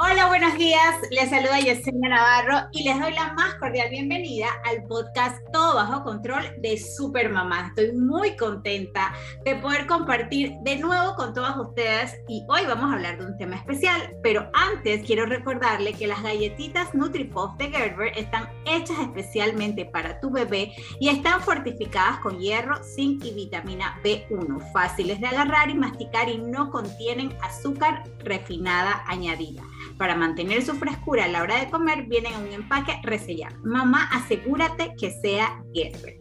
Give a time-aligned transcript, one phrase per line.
[0.00, 0.94] Hola, buenos días.
[1.10, 6.04] Les saluda Yesenia Navarro y les doy la más cordial bienvenida al podcast Todo Bajo
[6.04, 7.66] Control de Super Mamá.
[7.66, 9.12] Estoy muy contenta
[9.44, 13.36] de poder compartir de nuevo con todas ustedes y hoy vamos a hablar de un
[13.38, 14.14] tema especial.
[14.22, 20.30] Pero antes quiero recordarle que las galletitas NutriPuff de Gerber están hechas especialmente para tu
[20.30, 26.28] bebé y están fortificadas con hierro, zinc y vitamina B1, fáciles de agarrar y masticar
[26.28, 29.64] y no contienen azúcar refinada añadida.
[29.98, 33.56] Para mantener su frescura a la hora de comer, vienen en un empaque resellado.
[33.64, 36.20] Mamá, asegúrate que sea Gerber.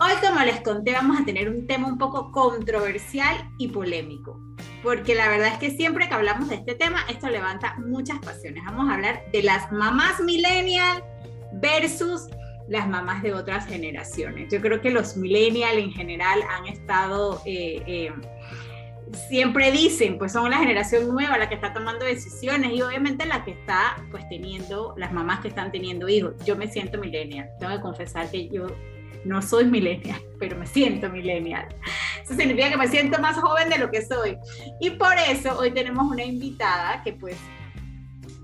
[0.00, 4.40] Hoy, como les conté, vamos a tener un tema un poco controversial y polémico,
[4.84, 8.62] porque la verdad es que siempre que hablamos de este tema, esto levanta muchas pasiones.
[8.64, 11.02] Vamos a hablar de las mamás millennial
[11.54, 12.28] versus
[12.68, 14.52] las mamás de otras generaciones.
[14.52, 17.42] Yo creo que los millennial en general han estado...
[17.44, 18.12] Eh, eh,
[19.28, 23.44] siempre dicen, pues son la generación nueva la que está tomando decisiones y obviamente la
[23.44, 26.34] que está pues teniendo, las mamás que están teniendo hijos.
[26.44, 28.66] Yo me siento millennial, tengo que confesar que yo
[29.24, 31.68] no soy millennial, pero me siento millennial.
[32.22, 34.36] Eso significa que me siento más joven de lo que soy.
[34.80, 37.36] Y por eso hoy tenemos una invitada que pues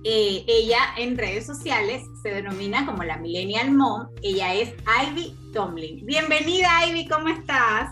[0.04, 4.08] eh, ella en redes sociales se denomina como la Millennial Mom.
[4.22, 4.74] Ella es
[5.08, 6.04] Ivy Tomlin.
[6.04, 7.90] Bienvenida Ivy, ¿cómo estás?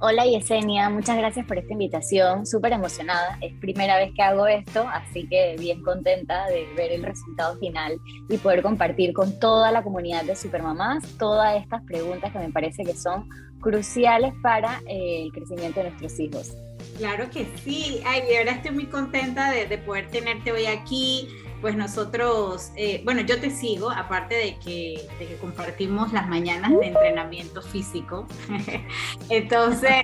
[0.00, 4.86] Hola Yesenia, muchas gracias por esta invitación, súper emocionada, es primera vez que hago esto,
[4.92, 9.82] así que bien contenta de ver el resultado final y poder compartir con toda la
[9.82, 13.28] comunidad de Supermamás todas estas preguntas que me parece que son
[13.60, 16.56] cruciales para eh, el crecimiento de nuestros hijos.
[16.96, 21.28] Claro que sí, ay, de verdad estoy muy contenta de, de poder tenerte hoy aquí,
[21.60, 25.08] pues nosotros, eh, bueno, yo te sigo, aparte de que,
[25.40, 28.26] compartimos las mañanas de entrenamiento físico.
[29.28, 30.02] Entonces,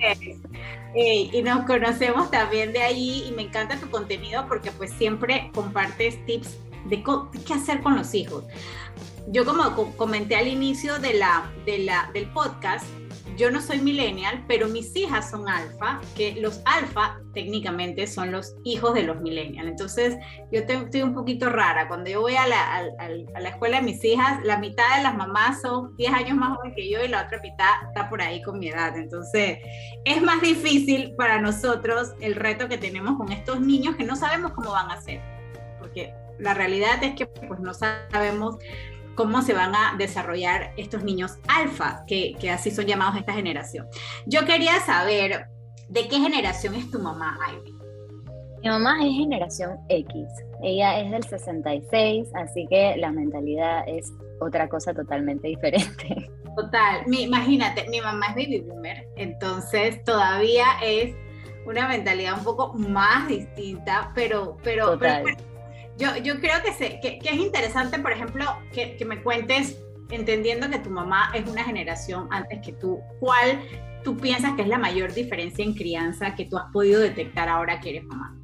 [0.95, 5.51] eh, y nos conocemos también de ahí y me encanta tu contenido porque pues siempre
[5.53, 7.03] compartes tips de
[7.45, 8.43] qué hacer con los hijos.
[9.27, 11.19] Yo como comenté al inicio de
[11.65, 12.85] de la, del podcast,
[13.37, 18.55] yo no soy millennial, pero mis hijas son alfa, que los alfa técnicamente son los
[18.63, 19.67] hijos de los millennials.
[19.67, 20.15] Entonces,
[20.51, 21.87] yo estoy un poquito rara.
[21.87, 25.15] Cuando yo voy a la, a la, escuela de mis hijas, la mitad de las
[25.15, 28.41] mamás son 10 años más jóvenes que yo y la otra mitad está por ahí
[28.41, 28.97] con mi edad.
[28.97, 29.59] Entonces,
[30.05, 34.53] es más difícil para nosotros el reto que tenemos con estos niños que no sabemos
[34.53, 35.21] cómo van a ser.
[35.79, 38.57] Porque la realidad es que pues no sabemos
[39.15, 43.87] cómo se van a desarrollar estos niños alfa, que, así son llamados esta generación.
[44.25, 45.47] Yo quería saber,
[45.89, 47.73] ¿de qué generación es tu mamá, Ivy?
[48.61, 50.27] Mi mamá es generación X,
[50.63, 56.31] ella es del 66, así que la mentalidad es otra cosa totalmente diferente.
[56.55, 61.13] Total, imagínate, mi mamá es baby boomer, entonces todavía es
[61.65, 65.25] una mentalidad un poco más distinta, pero, pero, pero
[65.97, 69.79] yo, yo creo que, que, es interesante, por ejemplo, que, que, me cuentes,
[70.09, 73.61] entendiendo que tu mamá es una generación antes que tú, ¿cuál
[74.03, 77.79] tú piensas que es la mayor diferencia en crianza que tú has podido detectar ahora
[77.79, 78.35] que eres mamá?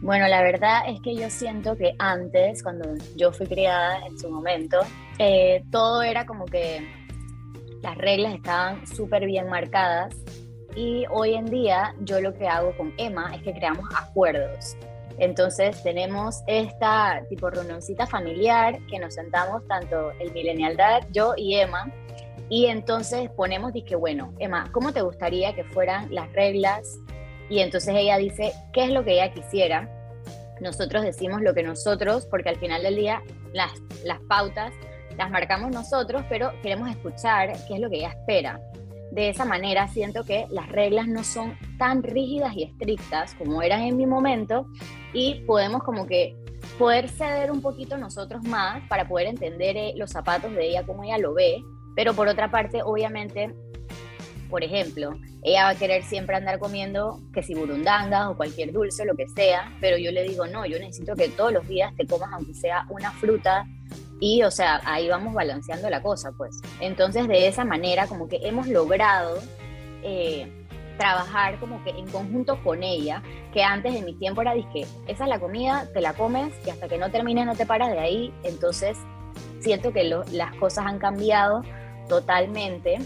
[0.00, 4.30] Bueno, la verdad es que yo siento que antes, cuando yo fui criada en su
[4.30, 4.78] momento,
[5.18, 6.86] eh, todo era como que
[7.82, 10.14] las reglas estaban súper bien marcadas
[10.76, 14.76] y hoy en día yo lo que hago con Emma es que creamos acuerdos.
[15.18, 21.56] Entonces tenemos esta tipo reunioncita familiar que nos sentamos tanto el Millennial Dad, yo y
[21.56, 21.92] Emma,
[22.48, 26.98] y entonces ponemos, dije, bueno, Emma, ¿cómo te gustaría que fueran las reglas?
[27.50, 29.90] Y entonces ella dice, ¿qué es lo que ella quisiera?
[30.60, 33.72] Nosotros decimos lo que nosotros, porque al final del día las,
[34.04, 34.72] las pautas
[35.18, 38.60] las marcamos nosotros, pero queremos escuchar qué es lo que ella espera.
[39.10, 43.82] De esa manera siento que las reglas no son tan rígidas y estrictas como eran
[43.82, 44.66] en mi momento
[45.12, 46.36] y podemos como que
[46.78, 51.04] poder ceder un poquito nosotros más para poder entender eh, los zapatos de ella, como
[51.04, 51.62] ella lo ve,
[51.96, 53.54] pero por otra parte, obviamente,
[54.50, 59.04] por ejemplo, ella va a querer siempre andar comiendo que si burundangas o cualquier dulce,
[59.04, 62.06] lo que sea, pero yo le digo, no, yo necesito que todos los días te
[62.06, 63.66] comas aunque sea una fruta
[64.20, 66.60] y, o sea, ahí vamos balanceando la cosa, pues.
[66.80, 69.38] Entonces, de esa manera, como que hemos logrado
[70.02, 70.50] eh,
[70.98, 73.22] trabajar como que en conjunto con ella,
[73.52, 76.70] que antes en mi tiempo era, dije, esa es la comida, te la comes y
[76.70, 78.34] hasta que no termines no te paras de ahí.
[78.42, 78.98] Entonces,
[79.60, 81.62] siento que las cosas han cambiado
[82.08, 82.98] totalmente.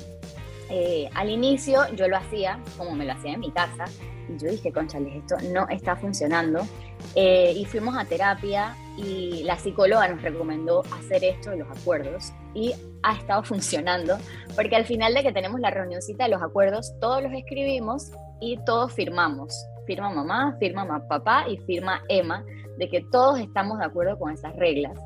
[0.71, 3.85] eh, al inicio yo lo hacía como me lo hacía en mi casa
[4.29, 6.67] y yo dije, conchales, esto no está funcionando.
[7.15, 12.33] Eh, y fuimos a terapia y la psicóloga nos recomendó hacer esto de los acuerdos
[12.55, 14.19] y ha estado funcionando
[14.55, 18.11] porque al final de que tenemos la reunioncita de los acuerdos, todos los escribimos
[18.41, 19.55] y todos firmamos.
[19.87, 22.45] Firma mamá, firma papá y firma Emma
[22.79, 24.99] de que todos estamos de acuerdo con esas reglas.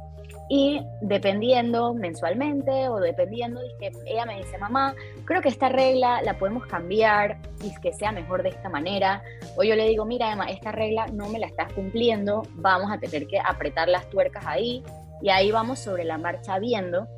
[0.49, 4.95] Y dependiendo mensualmente o dependiendo, dije, ella me dice, mamá,
[5.25, 9.23] creo que esta regla la podemos cambiar y que sea mejor de esta manera.
[9.57, 12.99] O yo le digo, mira, Emma, esta regla no me la estás cumpliendo, vamos a
[12.99, 14.85] tener que apretar las tuercas ahí.
[15.21, 17.09] Y ahí vamos sobre la marcha viendo.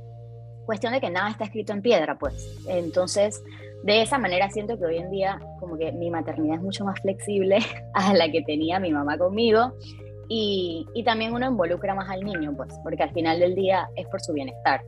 [0.65, 2.59] Cuestión de que nada está escrito en piedra, pues.
[2.67, 3.43] Entonces,
[3.83, 6.99] de esa manera siento que hoy en día como que mi maternidad es mucho más
[7.01, 7.59] flexible
[7.95, 9.75] a la que tenía mi mamá conmigo
[10.29, 14.07] y, y, también uno involucra más al niño, pues, porque al final del día es
[14.09, 14.83] por su bienestar.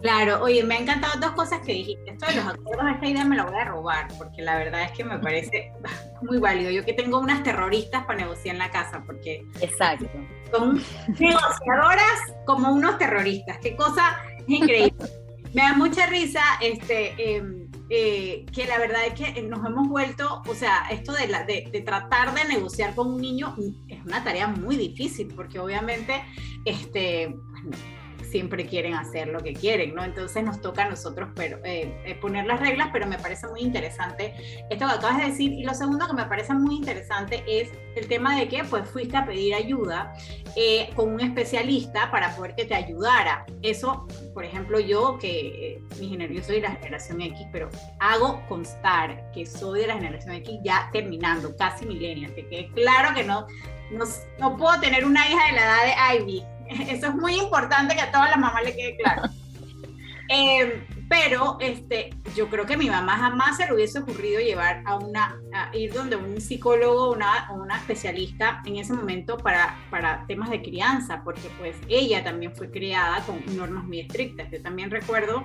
[0.00, 2.12] Claro, oye, me han encantado dos cosas que dijiste.
[2.12, 4.92] Esto de los acuerdos, esta idea me la voy a robar, porque la verdad es
[4.92, 5.72] que me parece
[6.22, 6.70] muy válido.
[6.70, 10.06] Yo que tengo unas terroristas para negociar en la casa, porque Exacto.
[10.50, 10.82] son
[11.18, 13.58] negociadoras como unos terroristas.
[13.58, 14.16] Qué cosa
[14.46, 14.94] increíble.
[15.52, 17.59] me da mucha risa este, eh,
[17.90, 21.68] eh, que la verdad es que nos hemos vuelto, o sea, esto de, la, de,
[21.72, 23.56] de, tratar de negociar con un niño
[23.88, 26.22] es una tarea muy difícil, porque obviamente,
[26.64, 27.34] este,
[28.30, 30.04] siempre quieren hacer lo que quieren, ¿no?
[30.04, 33.60] Entonces nos toca a nosotros pero, eh, eh, poner las reglas, pero me parece muy
[33.60, 34.34] interesante
[34.70, 35.52] esto que acabas de decir.
[35.52, 39.16] Y lo segundo que me parece muy interesante es el tema de que pues fuiste
[39.16, 40.12] a pedir ayuda
[40.56, 43.44] eh, con un especialista para poder que te ayudara.
[43.62, 47.68] Eso, por ejemplo, yo que eh, mi yo soy de la generación X, pero
[47.98, 53.14] hago constar que soy de la generación X ya terminando, casi millennial, que quede claro
[53.14, 53.46] que no,
[53.90, 54.04] no,
[54.38, 56.44] no puedo tener una hija de la edad de Ivy
[56.88, 59.22] Eso es muy importante que a todas las mamás le quede claro.
[60.32, 64.80] Eh, pero este, yo creo que a mi mamá jamás se le hubiese ocurrido llevar
[64.86, 69.76] a una, a ir donde un psicólogo o una, una, especialista en ese momento para,
[69.90, 74.52] para temas de crianza, porque pues ella también fue criada con normas muy estrictas.
[74.52, 75.42] Yo también recuerdo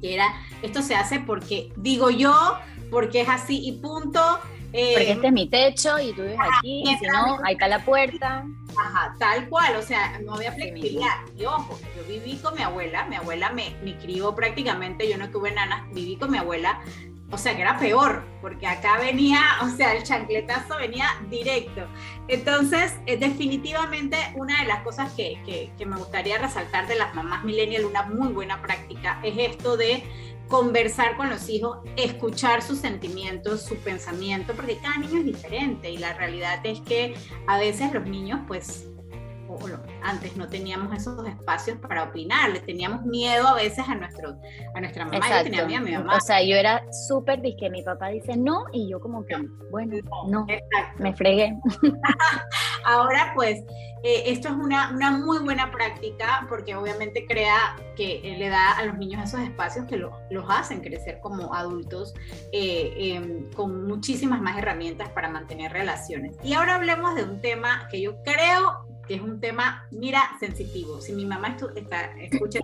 [0.00, 0.32] que era,
[0.62, 2.56] esto se hace porque digo yo,
[2.92, 4.20] porque es así y punto,
[4.72, 7.68] eh, Porque este es mi techo y tú vives aquí, y si no, ahí está
[7.68, 8.44] la puerta.
[8.76, 11.16] Ajá, tal cual, o sea, no había flexibilidad.
[11.36, 15.30] Y ojo, yo viví con mi abuela, mi abuela me, me crió prácticamente, yo no
[15.30, 16.80] tuve nanas, viví con mi abuela,
[17.30, 21.86] o sea que era peor, porque acá venía, o sea, el chancletazo venía directo.
[22.28, 27.14] Entonces, eh, definitivamente una de las cosas que, que, que me gustaría resaltar de las
[27.14, 30.02] mamás millennial, una muy buena práctica, es esto de
[30.48, 35.98] conversar con los hijos, escuchar sus sentimientos, su pensamiento, porque cada niño es diferente y
[35.98, 37.14] la realidad es que
[37.46, 38.88] a veces los niños pues
[40.02, 44.36] antes no teníamos esos espacios para opinar, le teníamos miedo a veces a, nuestro,
[44.74, 46.16] a nuestra mamá, yo tenía miedo a mi mamá.
[46.16, 49.36] O sea, yo era súper que mi papá dice no y yo como que,
[49.70, 49.96] bueno,
[50.28, 50.46] no,
[50.98, 51.56] me fregué.
[52.84, 53.62] Ahora pues
[54.02, 58.72] eh, esto es una, una, muy buena práctica porque obviamente crea que eh, le da
[58.72, 62.14] a los niños esos espacios que lo, los hacen crecer como adultos
[62.52, 66.36] eh, eh, con muchísimas más herramientas para mantener relaciones.
[66.42, 71.00] Y ahora hablemos de un tema que yo creo que es un tema, mira, sensitivo.
[71.00, 72.60] Si mi mamá está, escucha,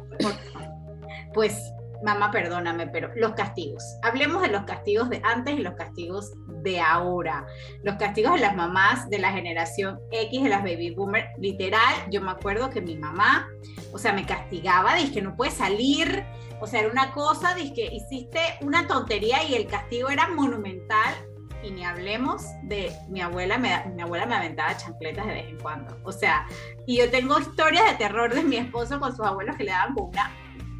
[1.33, 1.73] pues
[2.05, 3.83] mamá, perdóname, pero los castigos.
[4.03, 7.47] Hablemos de los castigos de antes y los castigos de ahora.
[7.83, 12.21] Los castigos de las mamás de la generación X, de las baby boomers, literal, yo
[12.21, 13.49] me acuerdo que mi mamá,
[13.93, 16.25] o sea, me castigaba, dije, no puedes salir,
[16.61, 21.15] o sea, era una cosa, dije, hiciste una tontería y el castigo era monumental
[21.63, 25.59] y ni hablemos de mi abuela, me, mi abuela me aventaba chancletas de vez en
[25.59, 25.97] cuando.
[26.05, 26.47] O sea,
[26.87, 29.95] y yo tengo historias de terror de mi esposo con sus abuelos que le daban
[29.95, 30.11] con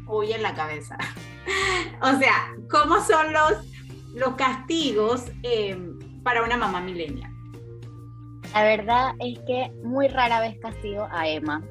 [0.07, 0.97] olla en la cabeza.
[2.01, 3.53] o sea, ¿cómo son los,
[4.13, 5.77] los castigos eh,
[6.23, 7.31] para una mamá milenial?
[8.53, 11.61] La verdad es que muy rara vez castigo a Emma.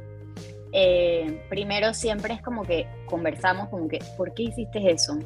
[0.73, 5.17] Eh, primero siempre es como que conversamos como que, ¿por qué hiciste eso?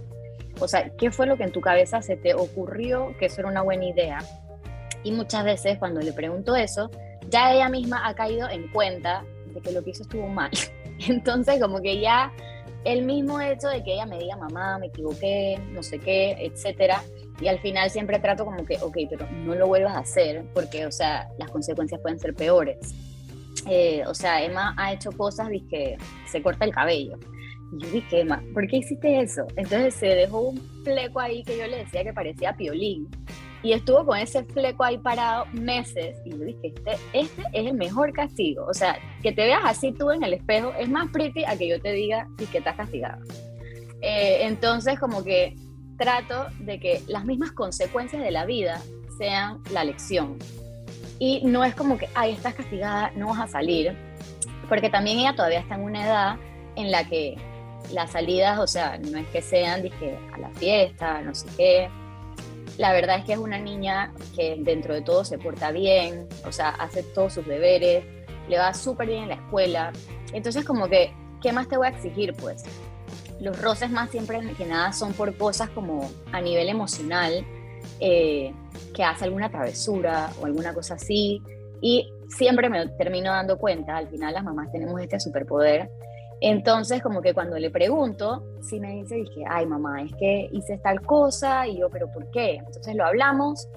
[0.61, 3.51] O sea, ¿qué fue lo que en tu cabeza se te ocurrió que eso era
[3.51, 4.19] una buena idea?
[5.03, 6.91] Y muchas veces cuando le pregunto eso,
[7.29, 10.51] ya ella misma ha caído en cuenta de que lo que hizo estuvo mal.
[11.09, 12.33] Entonces, como que ya
[12.93, 17.03] el mismo hecho de que ella me diga, mamá, me equivoqué, no sé qué, etcétera,
[17.39, 20.87] y al final siempre trato como que, ok, pero no lo vuelvas a hacer, porque,
[20.87, 22.95] o sea, las consecuencias pueden ser peores.
[23.69, 27.19] Eh, o sea, Emma ha hecho cosas que se corta el cabello.
[27.73, 29.47] Y yo dije, Emma, ¿por qué hiciste eso?
[29.57, 33.07] Entonces se dejó un fleco ahí que yo le decía que parecía piolín.
[33.63, 36.17] Y estuvo con ese fleco ahí parado meses.
[36.25, 38.67] Y yo dije, este, este es el mejor castigo.
[38.67, 41.69] O sea, que te veas así tú en el espejo es más pretty a que
[41.69, 43.25] yo te diga y que estás castigado.
[44.01, 45.57] Eh, entonces, como que
[45.99, 48.81] trato de que las mismas consecuencias de la vida
[49.19, 50.39] sean la lección.
[51.19, 53.97] Y no es como que, ay, estás castigada, no vas a salir,
[54.69, 56.37] porque también ella todavía está en una edad
[56.77, 57.37] en la que
[57.93, 61.91] las salidas, o sea, no es que sean dije, a la fiesta, no sé qué.
[62.79, 66.53] La verdad es que es una niña que dentro de todo se porta bien, o
[66.53, 68.05] sea, hace todos sus deberes,
[68.49, 69.93] le va súper bien en la escuela.
[70.33, 72.65] Entonces, como que, ¿qué más te voy a exigir, pues?
[73.41, 77.45] Los roces más siempre que nada son por cosas como a nivel emocional,
[78.01, 78.53] eh,
[78.95, 81.43] que hace alguna travesura o alguna cosa así.
[81.81, 85.91] Y siempre me termino dando cuenta, al final las mamás tenemos este superpoder.
[86.41, 90.79] Entonces, como que cuando le pregunto, sí me dice, dije, ay mamá, es que hice
[90.79, 92.57] tal cosa, y yo, pero ¿por qué?
[92.57, 93.69] Entonces lo hablamos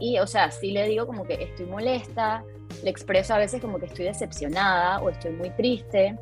[0.00, 2.44] y, o sea, sí le digo como que estoy molesta,
[2.82, 6.16] le expreso a veces como que estoy decepcionada o estoy muy triste,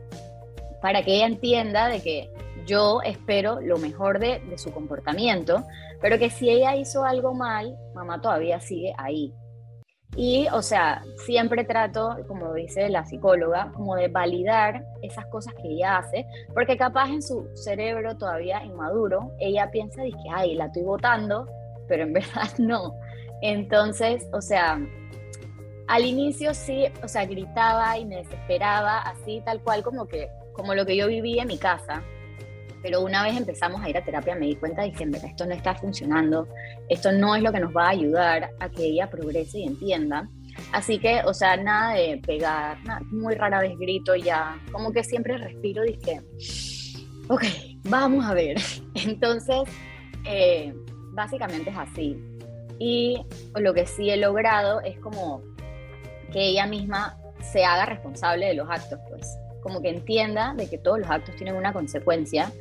[0.81, 2.31] para que ella entienda de que
[2.67, 5.65] yo espero lo mejor de, de su comportamiento,
[6.01, 9.33] pero que si ella hizo algo mal, mamá todavía sigue ahí.
[10.17, 15.69] Y, o sea, siempre trato, como dice la psicóloga, como de validar esas cosas que
[15.69, 20.83] ella hace, porque capaz en su cerebro todavía inmaduro, ella piensa, que, ay, la estoy
[20.83, 21.49] votando,
[21.89, 22.95] pero en verdad no.
[23.43, 24.79] Entonces, o sea,
[25.89, 30.75] al inicio sí, o sea, gritaba y me desesperaba, así tal cual como que, como
[30.75, 32.03] lo que yo vivía en mi casa.
[32.85, 35.55] Pero una vez empezamos a ir a terapia me di cuenta de que esto no
[35.55, 36.47] está funcionando,
[36.91, 40.29] esto no es lo que nos va a ayudar a que ella progrese y entienda.
[40.71, 42.77] Así que, o sea, nada de pegar,
[43.11, 46.21] muy rara vez grito ya, como que siempre respiro y dije,
[47.29, 47.43] ok,
[47.85, 48.59] vamos a ver.
[48.95, 49.63] Entonces,
[50.27, 50.75] eh,
[51.13, 52.23] básicamente es así.
[52.79, 53.25] Y
[53.59, 55.43] lo que sí he logrado es como
[56.31, 60.77] que ella misma se haga responsable de los actos, pues, como que entienda de que
[60.77, 62.53] todos los actos tienen una consecuencia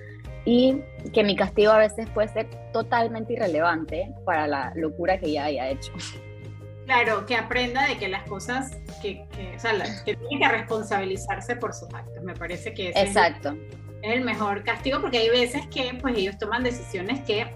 [0.45, 0.81] y
[1.13, 5.69] que mi castigo a veces puede ser totalmente irrelevante para la locura que ella haya
[5.69, 5.91] hecho.
[6.85, 9.71] Claro, que aprenda de que las cosas, que, que o sea,
[10.03, 12.21] que tiene que responsabilizarse por sus actos.
[12.23, 13.55] Me parece que Exacto.
[14.01, 17.47] Es, el mejor castigo porque hay veces que pues ellos toman decisiones que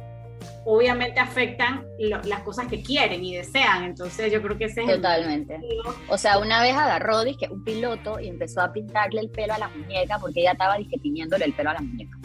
[0.64, 3.84] obviamente afectan las cosas que quieren y desean.
[3.84, 5.60] Entonces yo creo que ese es Totalmente.
[6.08, 9.58] o sea, una vez agarró dije, un piloto y empezó a pintarle el pelo a
[9.58, 12.18] la muñeca porque ella estaba dije, tiñéndole el pelo a la muñeca.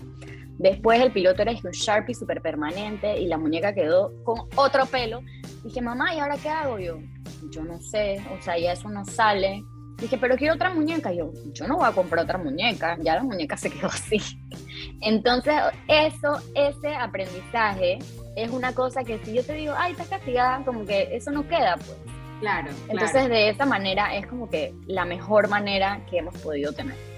[0.58, 5.20] Después el piloto era un Sharpie súper permanente y la muñeca quedó con otro pelo.
[5.64, 6.98] Dije, mamá, ¿y ahora qué hago yo?
[7.50, 9.62] Yo no sé, o sea, ya eso no sale.
[9.98, 11.12] Dije, pero quiero otra muñeca.
[11.12, 14.20] Yo, yo no voy a comprar otra muñeca, ya la muñeca se quedó así.
[15.00, 15.54] Entonces,
[15.88, 17.98] eso, ese aprendizaje
[18.36, 21.46] es una cosa que si yo te digo, ay, estás castigada, como que eso no
[21.46, 21.96] queda, pues.
[22.40, 22.70] Claro.
[22.88, 27.11] Entonces, de esa manera es como que la mejor manera que hemos podido tener.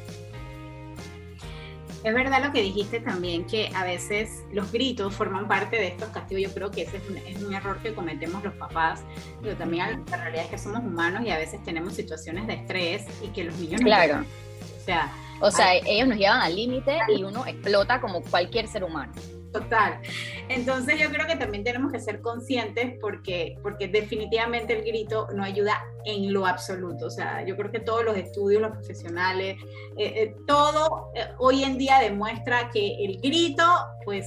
[2.04, 6.10] Es verdad lo que dijiste también, que a veces los gritos forman parte de estos
[6.10, 6.42] castigos.
[6.42, 9.02] Yo creo que ese es un, error que cometemos los papás,
[9.40, 13.06] pero también la realidad es que somos humanos y a veces tenemos situaciones de estrés
[13.22, 14.18] y que los niños claro.
[14.18, 18.68] No o sea, o sea, ellos nos llevan al límite y uno explota como cualquier
[18.68, 19.12] ser humano.
[19.54, 20.00] Total.
[20.48, 25.44] Entonces yo creo que también tenemos que ser conscientes porque, porque definitivamente el grito no
[25.44, 27.06] ayuda en lo absoluto.
[27.06, 29.56] O sea, yo creo que todos los estudios, los profesionales,
[29.96, 33.62] eh, eh, todo eh, hoy en día demuestra que el grito,
[34.04, 34.26] pues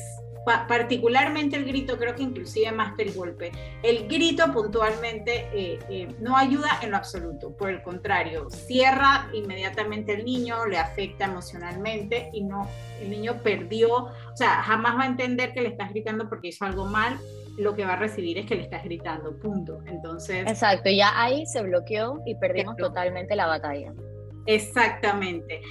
[0.68, 3.52] particularmente el grito, creo que inclusive más que el golpe,
[3.84, 10.14] el grito puntualmente eh, eh, no ayuda en lo absoluto, por el contrario, cierra inmediatamente
[10.14, 12.68] el niño, le afecta emocionalmente y no,
[13.02, 16.66] el niño perdió, o sea, jamás va a entender que le estás gritando porque hizo
[16.66, 17.18] algo mal,
[17.58, 19.80] lo que va a recibir es que le estás gritando, punto.
[19.88, 20.46] Entonces...
[20.48, 23.94] Exacto, ya ahí se bloqueó y perdimos totalmente la batalla.
[24.46, 25.62] Exactamente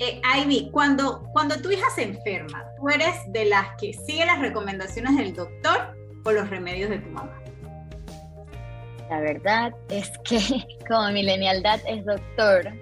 [0.00, 4.38] eh, Ivy, cuando, cuando tu hija se enferma, ¿tú eres de las que sigue las
[4.38, 7.38] recomendaciones del doctor o los remedios de tu mamá?
[9.10, 10.40] La verdad es que
[10.88, 12.72] como mi linealidad es doctor,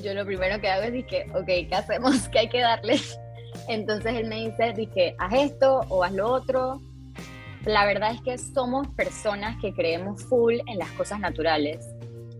[0.00, 2.28] yo lo primero que hago es decir, ok, ¿qué hacemos?
[2.32, 3.00] ¿Qué hay que darle?
[3.66, 6.80] Entonces él me dice, dije, haz esto o haz lo otro.
[7.64, 11.84] La verdad es que somos personas que creemos full en las cosas naturales.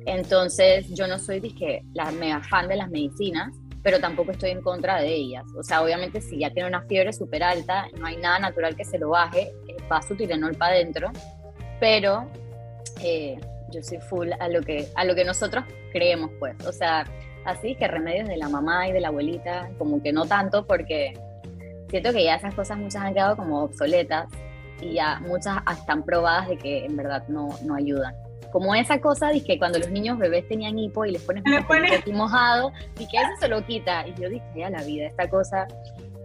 [0.06, 3.52] Entonces yo no soy, dije, la mega fan de las medicinas,
[3.88, 5.46] pero tampoco estoy en contra de ellas.
[5.56, 8.84] O sea, obviamente si ya tiene una fiebre súper alta, no hay nada natural que
[8.84, 9.50] se lo baje,
[9.90, 11.10] va su Tilenol para adentro,
[11.80, 12.30] pero
[13.02, 13.40] eh,
[13.70, 16.54] yo soy full a lo, que, a lo que nosotros creemos, pues.
[16.66, 17.06] O sea,
[17.46, 21.18] así que remedios de la mamá y de la abuelita, como que no tanto, porque
[21.88, 24.26] siento que ya esas cosas muchas han quedado como obsoletas
[24.82, 28.14] y ya muchas están probadas de que en verdad no, no ayudan
[28.52, 31.44] como esa cosa de que cuando los niños bebés tenían hipo y les pones
[32.06, 34.06] un mojado y que eso se lo quita.
[34.06, 35.66] Y yo dije, ya la vida, esta cosa.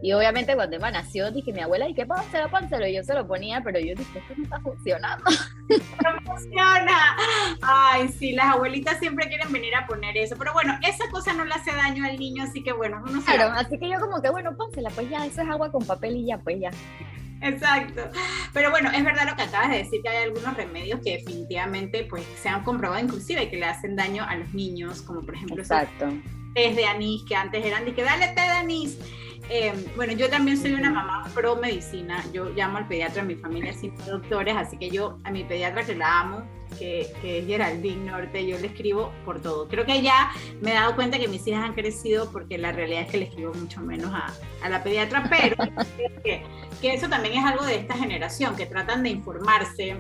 [0.02, 2.50] Y obviamente cuando Emma nació, dije, mi abuela, ¿y qué pasa?
[2.50, 2.86] Pánselo.
[2.86, 5.24] Y yo se lo ponía, pero yo dije, esto no está funcionando.
[6.04, 7.16] No funciona.
[7.62, 10.36] Ay, sí, las abuelitas siempre quieren venir a poner eso.
[10.38, 13.54] Pero bueno, esa cosa no le hace daño al niño, así que bueno, uno Claro,
[13.56, 16.26] así que yo como que, bueno, pónsela, pues ya, eso es agua con papel y
[16.26, 16.72] ya, pues ya.
[17.44, 18.10] Exacto.
[18.54, 22.06] Pero bueno, es verdad lo que acabas de decir, que hay algunos remedios que definitivamente
[22.10, 25.62] pues se han comprobado inclusive que le hacen daño a los niños, como por ejemplo
[25.62, 26.08] Exacto.
[26.56, 28.98] tés de anís, que antes eran de que dale té de anís.
[29.50, 32.24] Em, bueno, yo también soy una mamá pro medicina.
[32.32, 35.86] Yo llamo al pediatra en mi familia sin doctores, así que yo a mi pediatra
[35.86, 36.44] que la amo,
[36.80, 39.68] que, que es Geraldine Norte, yo le escribo por todo.
[39.68, 40.32] Creo que ya
[40.62, 43.26] me he dado cuenta que mis hijas han crecido porque la realidad es que le
[43.26, 44.34] escribo mucho menos a,
[44.64, 45.58] a la pediatra, pero
[46.24, 46.44] que,
[46.82, 49.98] que eso también es algo de esta generación, que tratan de informarse,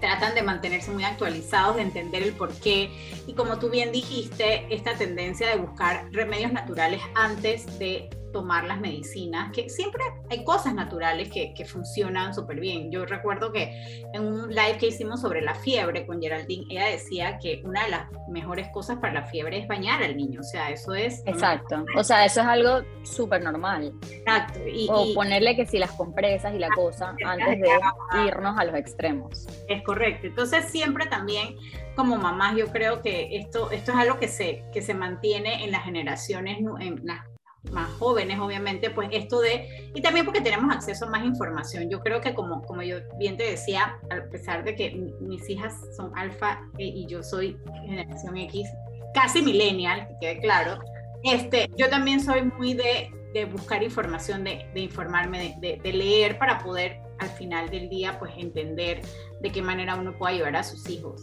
[0.00, 2.90] tratan de mantenerse muy actualizados, de entender el por qué.
[3.26, 8.78] Y como tú bien dijiste, esta tendencia de buscar remedios naturales antes de tomar las
[8.78, 12.92] medicinas, que siempre hay cosas naturales que, que funcionan súper bien.
[12.92, 17.38] Yo recuerdo que en un live que hicimos sobre la fiebre con Geraldine, ella decía
[17.38, 20.68] que una de las mejores cosas para la fiebre es bañar al niño, o sea,
[20.68, 21.22] eso es...
[21.24, 23.94] Exacto, o sea, eso es algo súper normal.
[24.10, 24.60] Exacto.
[24.68, 28.74] Y, o ponerle que si las compresas y la cosa antes de irnos a los
[28.74, 29.46] extremos.
[29.66, 31.56] Es correcto, entonces siempre también
[31.94, 35.72] como mamás yo creo que esto, esto es algo que se, que se mantiene en
[35.72, 37.24] las generaciones, en las
[37.72, 41.90] más jóvenes, obviamente, pues esto de, y también porque tenemos acceso a más información.
[41.90, 45.74] Yo creo que como, como yo bien te decía, a pesar de que mis hijas
[45.96, 47.56] son alfa y yo soy
[47.86, 48.68] generación X,
[49.14, 50.78] casi millennial, que quede claro,
[51.22, 56.38] este, yo también soy muy de, de buscar información, de, de informarme, de, de, leer
[56.38, 59.00] para poder al final del día pues entender
[59.40, 61.22] de qué manera uno puede ayudar a sus hijos.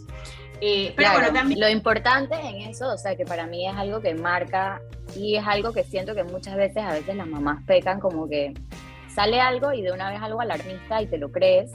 [0.60, 1.60] Eh, pero bueno, también...
[1.60, 4.80] Lo importante en eso, o sea, que para mí es algo que marca
[5.16, 8.54] y es algo que siento que muchas veces, a veces las mamás pecan como que
[9.14, 11.72] sale algo y de una vez algo alarmista y te lo crees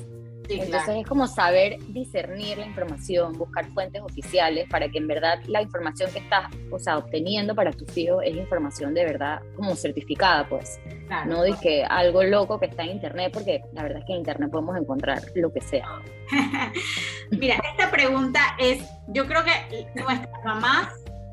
[0.50, 5.62] entonces es como saber discernir la información, buscar fuentes oficiales para que en verdad la
[5.62, 10.48] información que estás, o sea, obteniendo para tus hijos es información de verdad como certificada,
[10.48, 10.80] pues.
[11.26, 14.20] No de que algo loco que está en internet, porque la verdad es que en
[14.20, 15.88] internet podemos encontrar lo que sea.
[17.32, 20.90] Mira, esta pregunta es, yo creo que nuestras mamás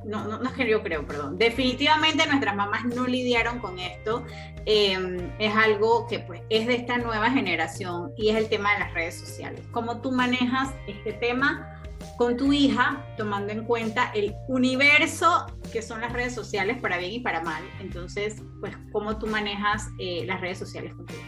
[0.06, 4.24] no, no, no, es que yo creo, perdón, definitivamente nuestras mamás no lidiaron con esto.
[4.64, 8.80] Em, es algo que pues es de esta nueva generación y es el tema de
[8.80, 9.62] las redes sociales.
[9.72, 11.82] ¿Cómo tú manejas este tema
[12.16, 17.12] con tu hija, tomando en cuenta el universo que son las redes sociales para bien
[17.12, 17.62] y para mal?
[17.80, 21.26] Entonces, pues, ¿cómo tú manejas eh, las redes sociales con tu hija?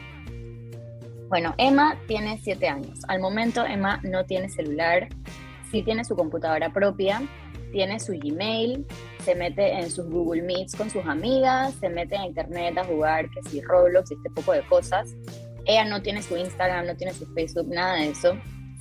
[1.29, 3.01] Bueno, Emma tiene siete años.
[3.09, 5.09] Al momento, Emma no tiene celular,
[5.71, 7.23] sí tiene su computadora propia
[7.73, 8.87] tiene su Gmail,
[9.25, 13.29] se mete en sus Google Meets con sus amigas, se mete a internet a jugar,
[13.31, 15.15] que si Roblox y este poco de cosas.
[15.67, 18.37] Ella no tiene su Instagram, no tiene su Facebook, nada de eso.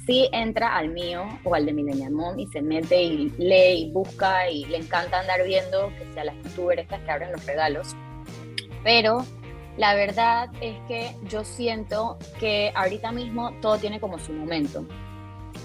[0.06, 3.92] Sí entra al mío o al de Millennial Mom y se mete y lee y
[3.92, 7.94] busca y le encanta andar viendo que sea las youtubers estas que abren los regalos.
[8.86, 9.26] Pero
[9.78, 14.88] la verdad es que yo siento que ahorita mismo todo tiene como su momento.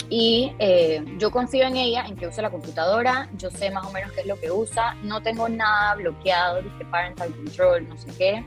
[0.08, 3.92] Y eh, yo confío en ella, en que use la computadora, yo sé más o
[3.92, 8.10] menos qué es lo que usa, no tengo nada bloqueado, dice parental control, no sé
[8.18, 8.44] qué,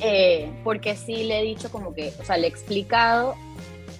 [0.00, 3.34] eh, porque sí le he dicho como que, o sea, le he explicado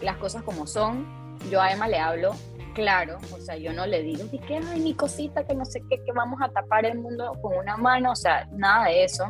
[0.02, 1.06] las cosas como son,
[1.50, 2.34] yo a Emma le hablo
[2.78, 5.96] claro, o sea, yo no le digo, que, ay, mi cosita, que no sé qué,
[6.04, 9.24] que vamos a tapar el mundo con una mano, o sea, nada de eso,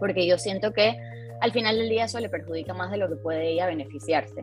[0.00, 0.98] porque yo siento que
[1.40, 4.42] al final del día eso le perjudica más de lo que puede ella beneficiarse.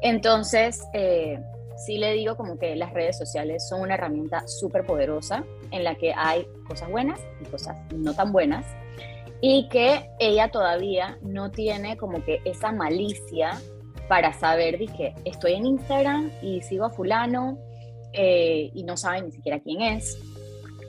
[0.00, 1.38] Entonces, eh,
[1.76, 5.94] sí le digo como que las redes sociales son una herramienta súper poderosa en la
[5.94, 8.66] que hay cosas buenas y cosas no tan buenas
[9.40, 13.60] y que ella todavía no tiene como que esa malicia
[14.08, 17.58] para saber que estoy en Instagram y sigo a fulano
[18.12, 20.18] eh, y no sabe ni siquiera quién es.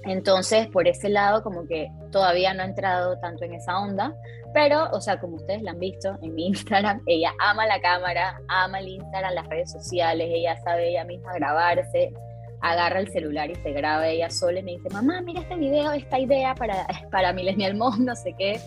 [0.06, 4.14] Entonces, por ese lado, como que todavía no ha entrado tanto en esa onda,
[4.54, 8.40] pero, o sea, como ustedes la han visto en mi Instagram, ella ama la cámara,
[8.48, 12.14] ama el Instagram, las redes sociales, ella sabe ella misma grabarse,
[12.62, 15.92] agarra el celular y se graba ella sola y me dice, mamá, mira este video,
[15.92, 18.60] esta idea para, para Millennial Mom, no sé qué.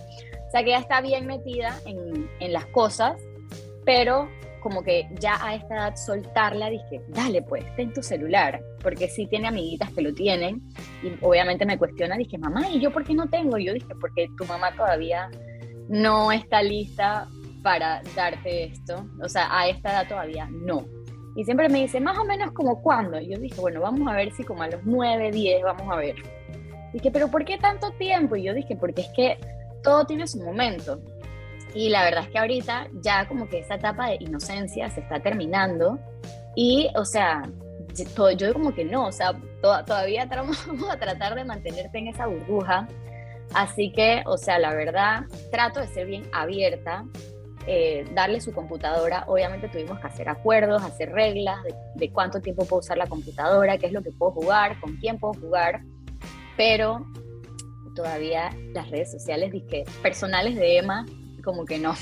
[0.46, 3.20] O sea, que ella está bien metida en, en las cosas,
[3.84, 4.28] pero
[4.66, 9.28] como que ya a esta edad soltarla, dije, dale pues, ten tu celular, porque sí
[9.28, 10.60] tiene amiguitas que lo tienen,
[11.04, 13.58] y obviamente me cuestiona, dije, mamá, ¿y yo por qué no tengo?
[13.58, 15.30] Y yo dije, porque tu mamá todavía
[15.88, 17.28] no está lista
[17.62, 19.06] para darte esto.
[19.22, 20.84] O sea, a esta edad todavía no.
[21.36, 23.20] Y siempre me dice, más o menos como cuándo.
[23.20, 25.96] Y yo dije, bueno, vamos a ver si como a los 9, 10, vamos a
[25.96, 26.16] ver.
[26.92, 28.36] Dije, pero ¿por qué tanto tiempo?
[28.36, 29.38] Y yo dije, porque es que
[29.82, 31.00] todo tiene su momento.
[31.74, 35.20] Y la verdad es que ahorita ya como que esa etapa de inocencia se está
[35.20, 35.98] terminando
[36.54, 37.42] y, o sea,
[38.36, 42.88] yo como que no, o sea, todavía vamos a tratar de mantenerte en esa burbuja.
[43.56, 47.06] Así que, o sea, la verdad, trato de ser bien abierta,
[47.66, 49.24] eh, darle su computadora.
[49.28, 51.56] Obviamente tuvimos que hacer acuerdos, hacer reglas
[51.94, 55.18] de, cuánto tiempo puedo usar la computadora, qué es lo que puedo jugar, con quién
[55.18, 55.80] puedo jugar,
[56.58, 57.06] pero
[57.94, 61.06] todavía las redes sociales dizque, personales de Emma,
[61.42, 61.94] como que no.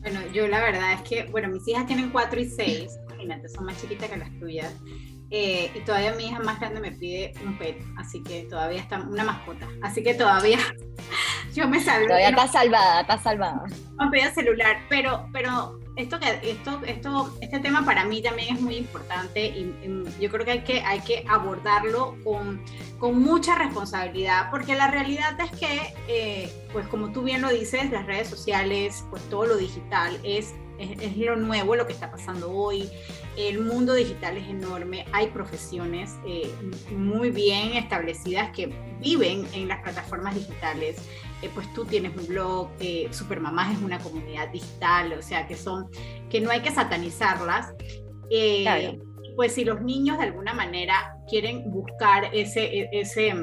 [0.00, 3.64] Bueno, yo la verdad es que, bueno, mis hijas tienen 4 y 6, imagínate, son
[3.64, 4.74] más chiquitas que las tuyas.
[5.34, 9.00] Eh, y todavía mi hija más grande me pide un pet, así que todavía está
[9.00, 9.66] una mascota.
[9.80, 10.58] Así que todavía
[11.54, 12.08] yo me salvo.
[12.08, 13.64] Todavía está salvada, está salvada.
[13.98, 18.60] No pide celular, pero, pero esto que esto esto este tema para mí también es
[18.60, 19.74] muy importante y,
[20.20, 22.62] yo creo que hay que hay que abordarlo con,
[22.98, 27.90] con mucha responsabilidad porque la realidad es que eh, pues como tú bien lo dices
[27.90, 32.50] las redes sociales pues todo lo digital es es, lo nuevo, lo que está pasando
[32.50, 32.88] hoy.
[33.36, 36.50] El mundo digital es enorme, hay profesiones eh,
[36.90, 40.96] muy bien establecidas que viven en las plataformas digitales.
[41.42, 45.56] Eh, pues tú tienes un blog, eh, Supermamás es una comunidad digital, o sea que
[45.56, 45.88] son,
[46.30, 47.74] que no hay que satanizarlas.
[48.30, 48.98] Eh,
[49.34, 53.34] Pues si los niños de alguna manera quieren buscar ese, e, ese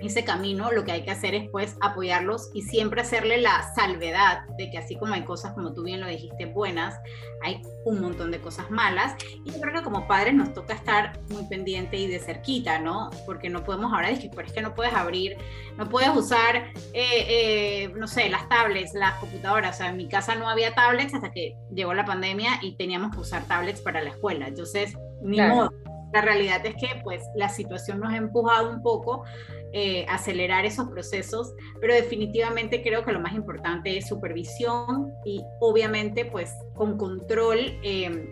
[0.00, 4.42] ese camino, lo que hay que hacer es pues apoyarlos y siempre hacerle la salvedad
[4.56, 6.98] de que así como hay cosas, como tú bien lo dijiste, buenas,
[7.42, 9.14] hay un montón de cosas malas.
[9.44, 13.10] Y yo creo que como padres nos toca estar muy pendiente y de cerquita, ¿no?
[13.26, 15.36] Porque no podemos ahora decir, pero es que no puedes abrir,
[15.76, 19.76] no puedes usar, eh, eh, no sé, las tablets, las computadoras.
[19.76, 23.14] O sea, en mi casa no había tablets hasta que llegó la pandemia y teníamos
[23.14, 24.48] que usar tablets para la escuela.
[24.48, 25.70] Entonces, ni modo.
[26.12, 29.24] La realidad es que pues la situación nos ha empujado un poco
[29.72, 36.24] eh, acelerar esos procesos, pero definitivamente creo que lo más importante es supervisión y obviamente
[36.24, 38.26] pues con control, em,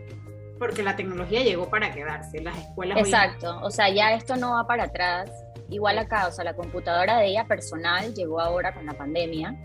[0.59, 2.98] porque la tecnología llegó para quedarse, las escuelas...
[2.98, 5.31] Exacto, o sea, ya esto no va para atrás.
[5.70, 9.57] Igual acá, o sea, la computadora de ella personal llegó ahora con la pandemia.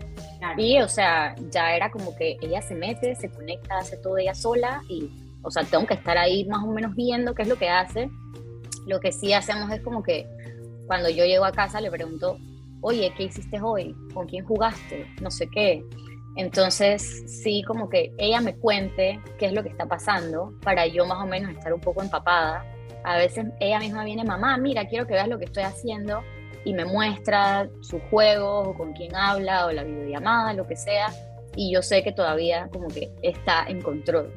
[0.56, 4.34] Y, o sea, ya era como que ella se mete, se conecta, hace todo ella
[4.34, 5.10] sola y,
[5.42, 8.10] o sea, tengo que estar ahí más o menos viendo qué es lo que hace.
[8.86, 10.28] Lo que sí hacemos es como que
[10.86, 12.38] cuando yo llego a casa le pregunto,
[12.80, 13.96] oye, ¿qué hiciste hoy?
[14.12, 15.06] ¿Con quién jugaste?
[15.20, 15.84] No sé qué.
[16.36, 21.06] Entonces, sí, como que ella me cuente qué es lo que está pasando para yo
[21.06, 22.64] más o menos estar un poco empapada.
[23.04, 26.22] A veces ella misma viene, mamá, mira, quiero que veas lo que estoy haciendo
[26.64, 31.12] y me muestra sus juegos o con quién habla o la videollamada, lo que sea.
[31.54, 34.32] Y yo sé que todavía como que está en control.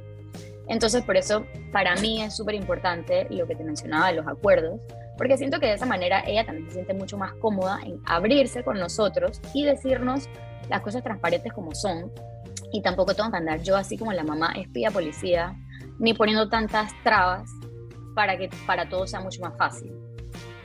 [0.67, 4.79] Entonces, por eso, para mí es súper importante lo que te mencionaba de los acuerdos,
[5.17, 8.63] porque siento que de esa manera ella también se siente mucho más cómoda en abrirse
[8.63, 10.29] con nosotros y decirnos
[10.69, 12.11] las cosas transparentes como son.
[12.71, 15.55] Y tampoco tengo que andar yo así como la mamá espía policía,
[15.99, 17.49] ni poniendo tantas trabas
[18.13, 19.93] para que para todo sea mucho más fácil.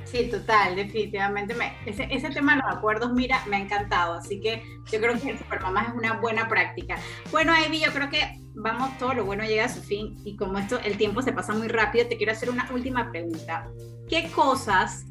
[0.05, 1.55] Sí, total, definitivamente.
[1.55, 4.15] Me, ese, ese, tema de los acuerdos, mira, me ha encantado.
[4.15, 6.97] Así que yo creo que el Supermamá es una buena práctica.
[7.31, 10.17] Bueno, Ivy, yo creo que vamos, todo lo bueno llega a su fin.
[10.25, 13.69] Y como esto, el tiempo se pasa muy rápido, te quiero hacer una última pregunta.
[14.09, 15.05] ¿Qué cosas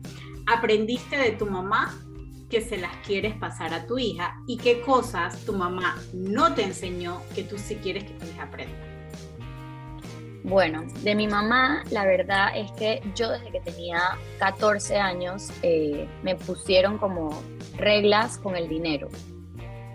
[0.45, 1.97] aprendiste de tu mamá
[2.49, 4.36] que se las quieres pasar a tu hija?
[4.47, 8.43] ¿Y qué cosas tu mamá no te enseñó que tú sí quieres que tu hija
[8.43, 8.91] aprenda?
[10.43, 16.08] Bueno, de mi mamá, la verdad es que yo desde que tenía 14 años eh,
[16.23, 17.43] me pusieron como
[17.77, 19.10] reglas con el dinero.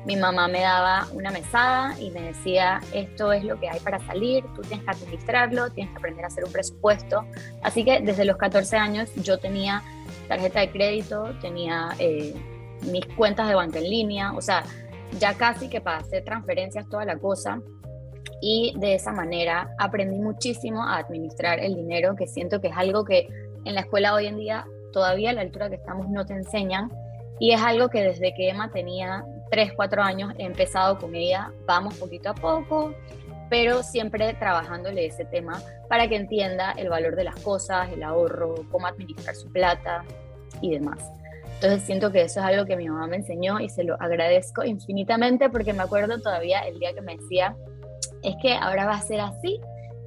[0.07, 3.99] Mi mamá me daba una mesada y me decía, esto es lo que hay para
[4.07, 7.27] salir, tú tienes que administrarlo, tienes que aprender a hacer un presupuesto.
[7.63, 9.83] Así que desde los 14 años yo tenía
[10.29, 12.35] tarjeta de crédito, tenía eh,
[12.83, 14.63] mis cuentas de banca en línea, o sea,
[15.19, 17.61] ya casi que para transferencias, toda la cosa
[18.41, 23.05] y de esa manera aprendí muchísimo a administrar el dinero, que siento que es algo
[23.05, 23.29] que
[23.65, 26.91] en la escuela hoy en día todavía a la altura que estamos no te enseñan
[27.39, 31.53] y es algo que desde que Emma tenía 3, 4 años he empezado con ella,
[31.67, 32.95] vamos poquito a poco,
[33.49, 38.55] pero siempre trabajándole ese tema para que entienda el valor de las cosas, el ahorro,
[38.71, 40.05] cómo administrar su plata
[40.61, 40.99] y demás.
[41.55, 44.65] Entonces siento que eso es algo que mi mamá me enseñó y se lo agradezco
[44.65, 47.57] infinitamente porque me acuerdo todavía el día que me decía,
[48.23, 49.61] es que ahora va a ser así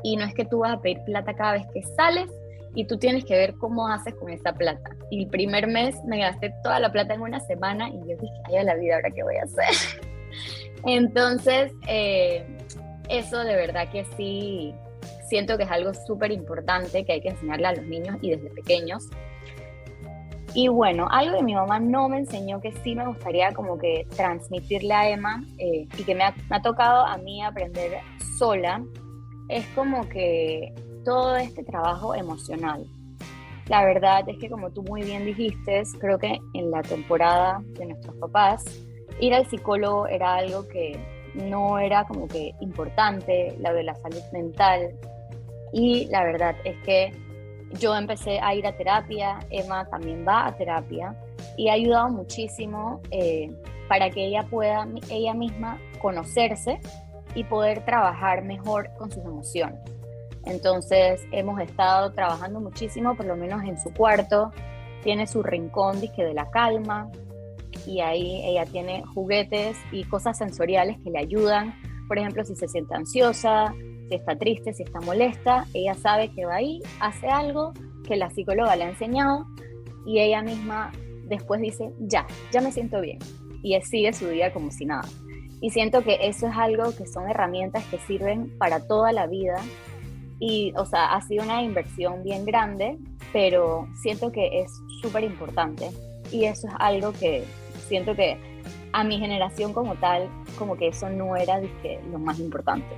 [0.03, 2.29] y no es que tú vas a pedir plata cada vez que sales
[2.75, 4.91] y tú tienes que ver cómo haces con esa plata.
[5.09, 8.33] Y el primer mes me gasté toda la plata en una semana y yo dije,
[8.45, 10.01] ay, la vida, ¿ahora qué voy a hacer?
[10.85, 12.45] Entonces, eh,
[13.09, 14.73] eso de verdad que sí,
[15.27, 18.49] siento que es algo súper importante que hay que enseñarle a los niños y desde
[18.49, 19.07] pequeños.
[20.55, 24.07] Y bueno, algo que mi mamá no me enseñó que sí me gustaría como que
[24.15, 27.99] transmitirle a Emma eh, y que me ha, me ha tocado a mí aprender
[28.37, 28.83] sola,
[29.47, 30.73] es como que
[31.03, 32.85] todo este trabajo emocional.
[33.67, 37.85] La verdad es que como tú muy bien dijiste, creo que en la temporada de
[37.85, 38.65] nuestros papás,
[39.19, 40.99] ir al psicólogo era algo que
[41.35, 44.95] no era como que importante, la de la salud mental.
[45.71, 47.11] Y la verdad es que
[47.79, 51.15] yo empecé a ir a terapia, Emma también va a terapia
[51.55, 53.51] y ha ayudado muchísimo eh,
[53.87, 56.79] para que ella pueda ella misma conocerse
[57.35, 59.79] y poder trabajar mejor con sus emociones.
[60.45, 64.51] Entonces hemos estado trabajando muchísimo, por lo menos en su cuarto,
[65.03, 67.09] tiene su rincón disque de la calma
[67.85, 71.73] y ahí ella tiene juguetes y cosas sensoriales que le ayudan.
[72.07, 73.73] Por ejemplo, si se siente ansiosa,
[74.09, 77.73] si está triste, si está molesta, ella sabe que va ahí, hace algo
[78.07, 79.45] que la psicóloga le ha enseñado
[80.05, 80.91] y ella misma
[81.25, 83.19] después dice, ya, ya me siento bien.
[83.61, 85.07] Y sigue su día como si nada.
[85.61, 89.55] Y siento que eso es algo que son herramientas que sirven para toda la vida.
[90.39, 92.97] Y, o sea, ha sido una inversión bien grande,
[93.33, 94.71] pero siento que es
[95.01, 95.89] súper importante.
[96.31, 97.43] Y eso es algo que
[97.87, 98.37] siento que
[98.93, 101.59] a mi generación como tal, como que eso no era
[102.11, 102.95] lo más importante.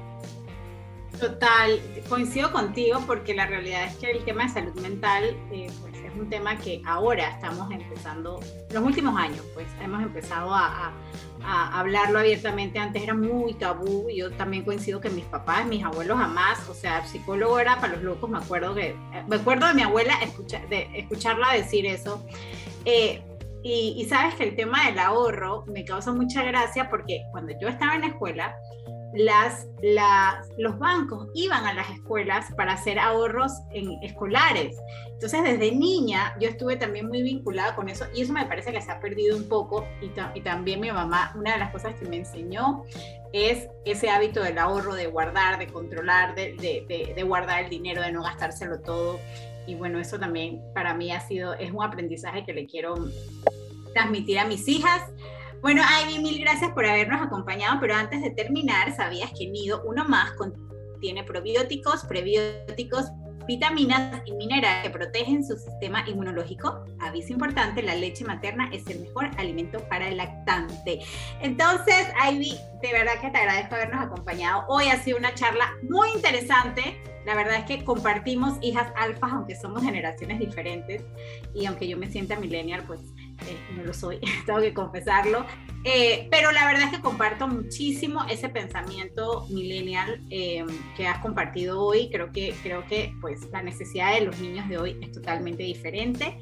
[1.19, 5.69] Total, coincido contigo porque la realidad es que el tema de salud mental eh,
[6.17, 8.39] un tema que ahora estamos empezando,
[8.71, 10.93] los últimos años pues hemos empezado a,
[11.43, 16.17] a, hablarlo abiertamente, antes era muy tabú, yo también coincido que mis papás, mis abuelos
[16.17, 18.95] jamás, o sea, psicólogo era para los locos, me acuerdo que,
[19.27, 20.15] me acuerdo de mi abuela
[20.69, 22.25] de escucharla decir eso.
[22.85, 23.21] Eh,
[23.63, 27.95] y, sabes que el tema del ahorro me causa mucha gracia porque cuando yo estaba
[27.95, 28.55] en la escuela,
[29.13, 29.67] las,
[30.57, 34.77] los bancos iban a las escuelas para hacer ahorros en escolares.
[35.13, 38.81] Entonces, desde niña yo estuve también muy vinculada con eso y eso me parece que
[38.81, 40.09] se ha perdido un poco y,
[40.41, 42.83] también mi mamá, una de las cosas que me enseñó
[43.33, 48.01] es ese hábito del ahorro, de guardar, de controlar, de, de, de, guardar el dinero,
[48.01, 49.19] de no gastárselo todo.
[49.67, 52.95] Y bueno, eso también para mí ha sido, es un aprendizaje que le quiero
[53.93, 55.03] transmitir a mis hijas.
[55.61, 60.05] Bueno, Ivy, mil gracias por habernos acompañado, pero antes de terminar, ¿sabías que Nido Uno
[60.05, 63.11] Más contiene probióticos, prebióticos,
[63.45, 66.83] vitaminas y minerales que protegen su sistema inmunológico.
[66.99, 71.01] Aviso importante, la leche materna es el mejor alimento para el lactante.
[71.41, 74.65] Entonces, Ivy, de verdad que te agradezco habernos acompañado.
[74.67, 77.03] Hoy ha sido una charla muy interesante.
[77.23, 81.03] La verdad es que compartimos hijas alfas, aunque somos generaciones diferentes.
[81.53, 82.99] Y aunque yo me sienta millennial, pues
[83.47, 85.45] eh, no lo soy, tengo que confesarlo,
[85.83, 90.63] eh, pero la verdad es que comparto muchísimo ese pensamiento millennial eh,
[90.95, 92.09] que has compartido hoy.
[92.11, 96.37] Creo que, creo que pues, la necesidad de los niños de hoy es totalmente diferente.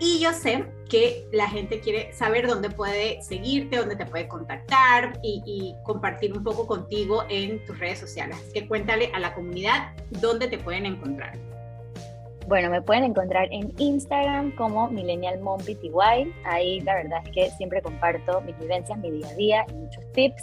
[0.00, 5.20] Y yo sé que la gente quiere saber dónde puede seguirte, dónde te puede contactar
[5.22, 8.38] y, y compartir un poco contigo en tus redes sociales.
[8.40, 11.49] Así que cuéntale a la comunidad dónde te pueden encontrar.
[12.50, 15.60] Bueno, me pueden encontrar en Instagram como Millennial Mom
[16.44, 20.02] Ahí la verdad es que siempre comparto mis vivencias, mi día a día y muchos
[20.10, 20.42] tips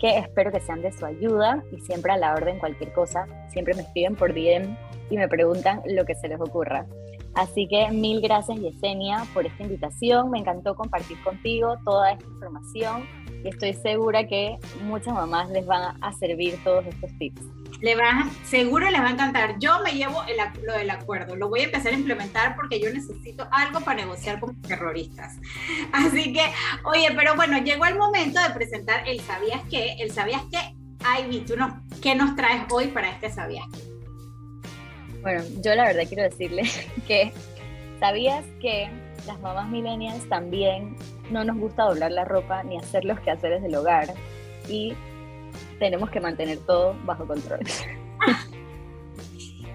[0.00, 3.28] que espero que sean de su ayuda y siempre a la orden cualquier cosa.
[3.52, 4.76] Siempre me escriben por DM
[5.10, 6.86] y me preguntan lo que se les ocurra.
[7.34, 10.32] Así que mil gracias Yesenia por esta invitación.
[10.32, 13.04] Me encantó compartir contigo toda esta información
[13.44, 17.42] y estoy segura que muchas mamás les van a servir todos estos tips
[17.84, 19.58] le va, seguro les va a encantar.
[19.58, 22.90] Yo me llevo el, lo del acuerdo, lo voy a empezar a implementar porque yo
[22.90, 25.36] necesito algo para negociar con terroristas.
[25.92, 26.40] Así que,
[26.84, 30.74] oye, pero bueno, llegó el momento de presentar el sabías qué, el sabías qué.
[31.20, 33.80] Ivy, tú no, ¿qué nos traes hoy para este sabías qué?
[35.20, 36.62] Bueno, yo la verdad quiero decirle
[37.06, 37.34] que
[38.00, 38.88] sabías que
[39.26, 40.96] las mamás millennials también
[41.30, 44.12] no nos gusta doblar la ropa ni hacer los quehaceres del hogar
[44.68, 44.94] y
[45.78, 47.60] tenemos que mantener todo bajo control.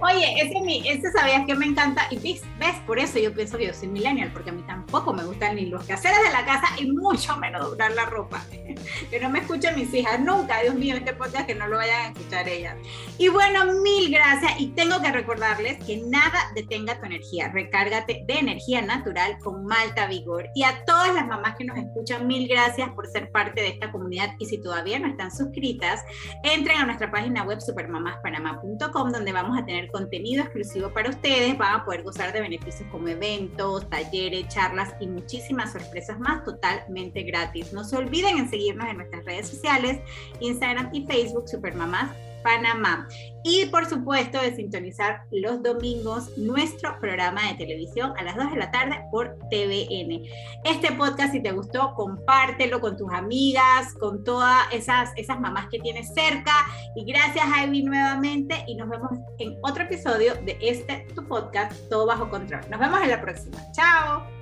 [0.01, 2.07] Oye, ese, mi, ese sabías que me encanta.
[2.09, 2.41] Y ves,
[2.85, 5.65] por eso yo pienso que yo soy millennial, porque a mí tampoco me gustan ni
[5.65, 8.43] los quehaceres de la casa y mucho menos doblar la ropa.
[9.09, 12.01] Que no me escuchen mis hijas nunca, Dios mío, este podcast que no lo vayan
[12.01, 12.75] a escuchar ellas.
[13.17, 14.53] Y bueno, mil gracias.
[14.59, 17.49] Y tengo que recordarles que nada detenga tu energía.
[17.49, 20.49] Recárgate de energía natural con Malta Vigor.
[20.55, 23.91] Y a todas las mamás que nos escuchan, mil gracias por ser parte de esta
[23.91, 24.29] comunidad.
[24.39, 26.03] Y si todavía no están suscritas,
[26.43, 31.85] entren a nuestra página web supermamaspanamá.com, donde vamos a contenido exclusivo para ustedes, van a
[31.85, 37.73] poder gozar de beneficios como eventos, talleres, charlas y muchísimas sorpresas más totalmente gratis.
[37.73, 39.99] No se olviden en seguirnos en nuestras redes sociales,
[40.39, 42.11] Instagram y Facebook, Supermamás
[42.43, 43.07] Panamá.
[43.43, 48.57] Y por supuesto de sintonizar los domingos nuestro programa de televisión a las 2 de
[48.57, 50.23] la tarde por TVN.
[50.65, 55.79] Este podcast, si te gustó, compártelo con tus amigas, con todas esas, esas mamás que
[55.79, 56.51] tienes cerca.
[56.95, 58.63] Y gracias, Ivy, nuevamente.
[58.67, 62.61] Y nos vemos en otro episodio de este, tu podcast, Todo Bajo Control.
[62.69, 63.57] Nos vemos en la próxima.
[63.71, 64.38] Chao.